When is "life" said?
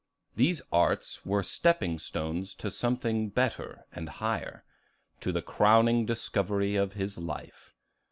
7.19-7.75